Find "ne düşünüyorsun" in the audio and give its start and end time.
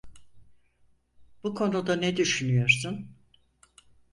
1.95-3.11